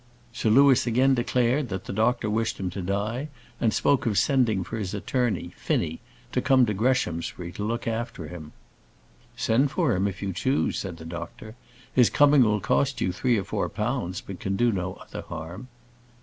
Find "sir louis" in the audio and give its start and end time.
0.33-0.87